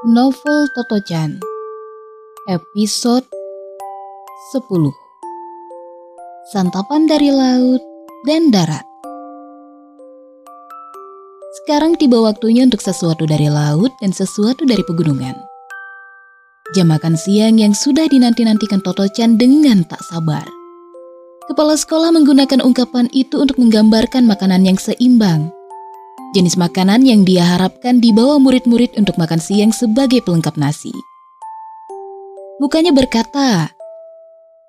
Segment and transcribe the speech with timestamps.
[0.00, 1.44] Novel Totojan
[2.48, 3.28] Episode
[4.56, 4.64] 10
[6.56, 7.84] Santapan dari Laut
[8.24, 8.80] dan Darat
[11.60, 15.36] Sekarang tiba waktunya untuk sesuatu dari laut dan sesuatu dari pegunungan.
[16.72, 20.48] Jam makan siang yang sudah dinanti-nantikan Totocan dengan tak sabar.
[21.44, 25.52] Kepala sekolah menggunakan ungkapan itu untuk menggambarkan makanan yang seimbang.
[26.30, 30.94] Jenis makanan yang dia harapkan dibawa murid-murid untuk makan siang sebagai pelengkap nasi.
[32.62, 33.74] Bukannya berkata,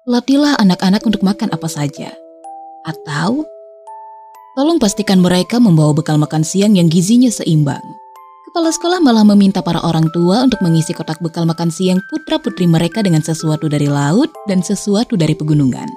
[0.09, 2.09] latihlah anak-anak untuk makan apa saja.
[2.81, 3.45] Atau,
[4.57, 7.83] tolong pastikan mereka membawa bekal makan siang yang gizinya seimbang.
[8.49, 13.05] Kepala sekolah malah meminta para orang tua untuk mengisi kotak bekal makan siang putra-putri mereka
[13.05, 15.87] dengan sesuatu dari laut dan sesuatu dari pegunungan.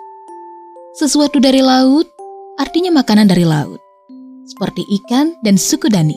[0.92, 2.04] Sesuatu dari laut
[2.60, 3.80] artinya makanan dari laut,
[4.48, 6.16] seperti ikan dan suku dani.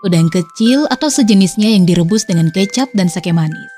[0.00, 3.72] Udang kecil atau sejenisnya yang direbus dengan kecap dan sake manis.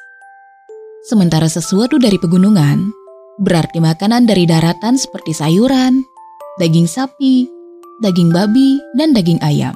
[1.03, 2.95] Sementara sesuatu dari pegunungan
[3.43, 6.07] berarti makanan dari daratan seperti sayuran,
[6.63, 7.51] daging sapi,
[7.99, 9.75] daging babi, dan daging ayam.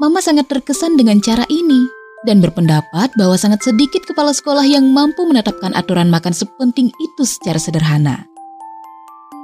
[0.00, 1.88] Mama sangat terkesan dengan cara ini
[2.28, 7.56] dan berpendapat bahwa sangat sedikit kepala sekolah yang mampu menetapkan aturan makan sepenting itu secara
[7.56, 8.28] sederhana.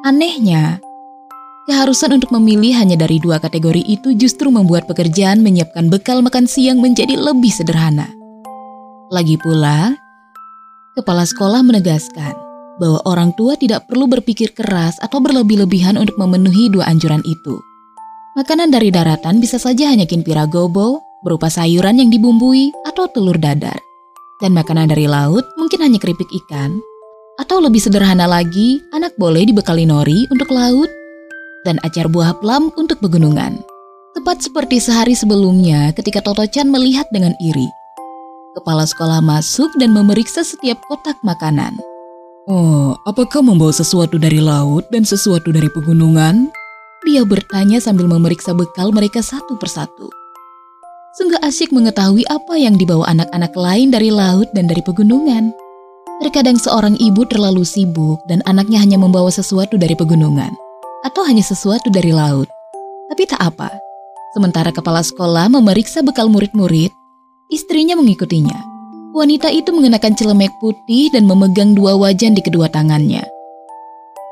[0.05, 0.81] Anehnya,
[1.67, 6.79] keharusan untuk memilih hanya dari dua kategori itu justru membuat pekerjaan menyiapkan bekal makan siang
[6.79, 8.07] menjadi lebih sederhana.
[9.11, 9.95] Lagi pula,
[10.95, 12.35] kepala sekolah menegaskan
[12.79, 17.59] bahwa orang tua tidak perlu berpikir keras atau berlebih-lebihan untuk memenuhi dua anjuran itu.
[18.39, 23.81] Makanan dari daratan bisa saja hanya kinpira gobo, berupa sayuran yang dibumbui atau telur dadar.
[24.37, 26.77] Dan makanan dari laut mungkin hanya keripik ikan,
[27.41, 30.93] atau lebih sederhana lagi, anak boleh dibekali nori untuk laut
[31.67, 33.59] dan acar buah plum untuk pegunungan.
[34.15, 37.69] Tepat seperti sehari sebelumnya ketika Toto Chan melihat dengan iri.
[38.57, 41.77] Kepala sekolah masuk dan memeriksa setiap kotak makanan.
[42.49, 46.49] Oh, apakah membawa sesuatu dari laut dan sesuatu dari pegunungan?
[47.05, 50.09] Dia bertanya sambil memeriksa bekal mereka satu persatu.
[51.21, 55.53] Sungguh asyik mengetahui apa yang dibawa anak-anak lain dari laut dan dari pegunungan.
[56.25, 60.66] Terkadang seorang ibu terlalu sibuk dan anaknya hanya membawa sesuatu dari pegunungan
[61.07, 62.51] atau hanya sesuatu dari laut.
[63.07, 63.71] Tapi tak apa.
[64.35, 66.91] Sementara kepala sekolah memeriksa bekal murid-murid,
[67.49, 68.59] istrinya mengikutinya.
[69.15, 73.25] Wanita itu mengenakan celemek putih dan memegang dua wajan di kedua tangannya.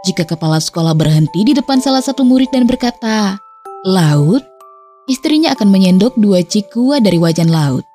[0.04, 3.40] Jika kepala sekolah berhenti di depan salah satu murid dan berkata,
[3.88, 4.44] "Laut,"
[5.08, 7.88] istrinya akan menyendok dua cikua dari wajan laut.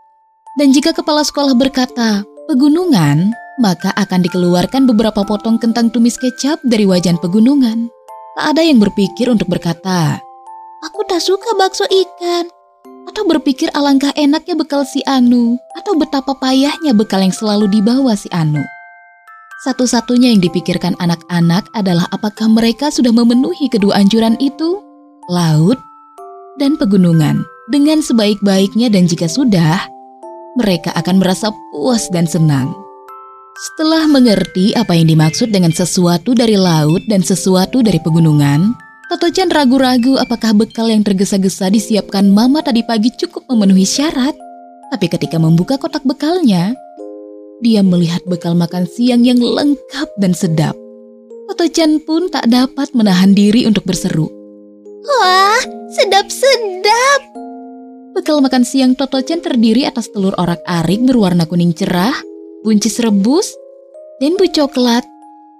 [0.57, 3.29] Dan jika kepala sekolah berkata, "Pegunungan,"
[3.61, 7.85] maka akan dikeluarkan beberapa potong kentang tumis kecap dari wajan pegunungan.
[8.39, 10.15] Tak ada yang berpikir untuk berkata,
[10.87, 12.47] Aku tak suka bakso ikan.
[13.03, 15.59] Atau berpikir alangkah enaknya bekal si Anu.
[15.75, 18.63] Atau betapa payahnya bekal yang selalu dibawa si Anu.
[19.67, 24.79] Satu-satunya yang dipikirkan anak-anak adalah apakah mereka sudah memenuhi kedua anjuran itu,
[25.27, 25.75] laut
[26.63, 29.83] dan pegunungan, dengan sebaik-baiknya dan jika sudah,
[30.55, 32.71] mereka akan merasa puas dan senang.
[33.59, 38.71] Setelah mengerti apa yang dimaksud dengan sesuatu dari laut dan sesuatu dari pegunungan,
[39.11, 44.31] Toto-chan ragu-ragu apakah bekal yang tergesa-gesa disiapkan mama tadi pagi cukup memenuhi syarat.
[44.95, 46.71] Tapi ketika membuka kotak bekalnya,
[47.59, 50.77] dia melihat bekal makan siang yang lengkap dan sedap.
[51.51, 54.31] Toto-chan pun tak dapat menahan diri untuk berseru.
[55.03, 55.59] Wah,
[55.99, 57.21] sedap-sedap!
[58.15, 62.15] Bekal makan siang Toto-chan terdiri atas telur orak-arik berwarna kuning cerah,
[62.63, 63.55] buncis rebus,
[64.19, 65.03] denbu coklat,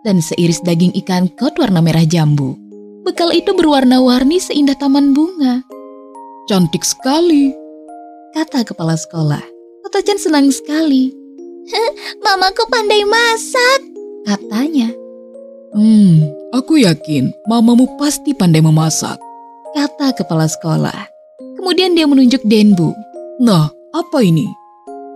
[0.04, 2.56] dan seiris daging ikan kot warna merah jambu.
[3.04, 5.64] Bekal itu berwarna-warni seindah taman bunga.
[6.48, 7.52] Cantik sekali,
[8.36, 9.44] kata kepala sekolah.
[9.90, 11.12] Chan senang sekali.
[12.24, 13.82] Mamaku pandai masak,
[14.24, 14.88] katanya.
[15.76, 19.20] Hmm, aku yakin mamamu pasti pandai memasak,
[19.76, 21.10] kata kepala sekolah.
[21.60, 22.90] Kemudian dia menunjuk Denbu.
[23.44, 24.50] Nah, apa ini?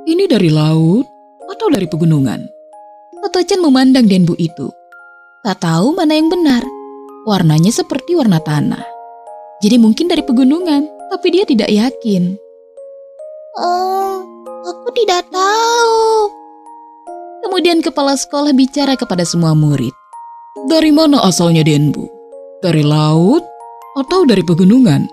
[0.05, 1.12] Ini dari laut
[1.53, 2.49] atau dari pegunungan?
[3.23, 4.67] Toto-chan memandang Denbu itu.
[5.45, 6.65] Tak tahu mana yang benar.
[7.23, 8.83] Warnanya seperti warna tanah.
[9.63, 12.35] Jadi mungkin dari pegunungan, tapi dia tidak yakin.
[13.55, 14.19] Oh,
[14.67, 16.03] aku tidak tahu.
[17.47, 19.93] Kemudian kepala sekolah bicara kepada semua murid.
[20.67, 22.11] Dari mana asalnya Denbu?
[22.59, 23.43] Dari laut
[23.95, 25.07] atau dari pegunungan?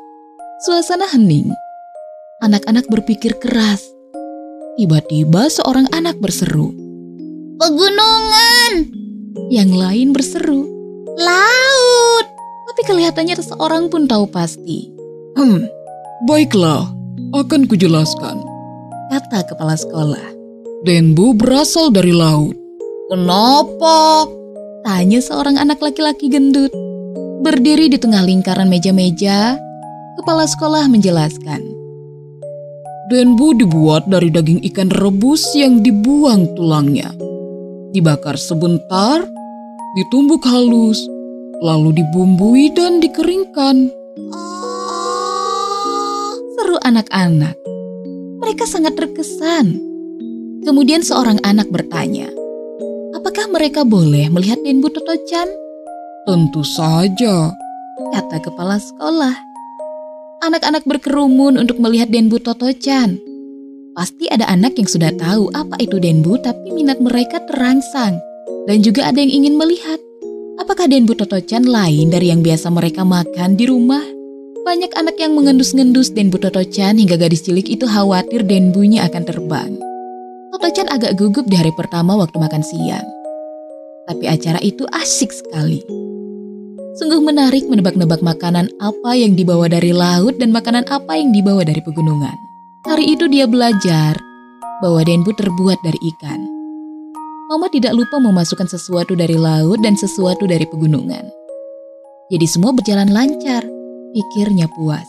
[0.67, 1.51] Suasana hening.
[2.43, 4.00] Anak-anak berpikir keras.
[4.81, 6.73] Tiba-tiba seorang anak berseru.
[7.61, 8.88] Pegunungan!
[9.53, 10.65] Yang lain berseru.
[11.21, 12.25] Laut!
[12.65, 14.88] Tapi kelihatannya seorang pun tahu pasti.
[15.37, 15.69] Hmm,
[16.25, 16.88] baiklah,
[17.37, 18.41] akan kujelaskan.
[19.12, 20.25] kata kepala sekolah.
[20.88, 22.56] Denbu berasal dari laut.
[23.12, 24.25] Kenapa?
[24.81, 26.73] Tanya seorang anak laki-laki gendut.
[27.44, 29.61] Berdiri di tengah lingkaran meja-meja,
[30.17, 31.80] kepala sekolah menjelaskan.
[33.11, 37.11] Denbu dibuat dari daging ikan rebus yang dibuang tulangnya.
[37.91, 39.27] Dibakar sebentar,
[39.99, 41.11] ditumbuk halus,
[41.59, 43.91] lalu dibumbui dan dikeringkan.
[44.31, 47.59] Oh, Seru anak-anak.
[48.47, 49.75] Mereka sangat terkesan.
[50.63, 52.31] Kemudian seorang anak bertanya,
[53.19, 55.51] apakah mereka boleh melihat Denbu Toto-chan?
[56.31, 57.51] Tentu saja.
[58.15, 59.50] Kata kepala sekolah.
[60.41, 63.21] Anak-anak berkerumun untuk melihat Denbu Toto-chan.
[63.93, 68.17] Pasti ada anak yang sudah tahu apa itu Denbu tapi minat mereka terangsang.
[68.65, 70.01] Dan juga ada yang ingin melihat.
[70.57, 74.01] Apakah Denbu Toto-chan lain dari yang biasa mereka makan di rumah?
[74.65, 79.77] Banyak anak yang mengendus-ngendus Denbu Toto-chan hingga gadis cilik itu khawatir Denbunya akan terbang.
[80.57, 83.05] Toto-chan agak gugup di hari pertama waktu makan siang.
[84.09, 85.85] Tapi acara itu asik sekali.
[86.99, 91.79] Sungguh menarik menebak-nebak makanan apa yang dibawa dari laut dan makanan apa yang dibawa dari
[91.79, 92.35] pegunungan.
[92.83, 94.19] Hari itu dia belajar
[94.83, 96.41] bahwa Denbu terbuat dari ikan.
[97.47, 101.31] Mama tidak lupa memasukkan sesuatu dari laut dan sesuatu dari pegunungan.
[102.31, 103.63] Jadi semua berjalan lancar,
[104.15, 105.07] pikirnya puas.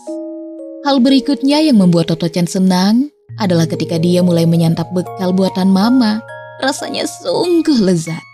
[0.86, 6.22] Hal berikutnya yang membuat Toto-chan senang adalah ketika dia mulai menyantap bekal buatan mama.
[6.62, 8.31] Rasanya sungguh lezat.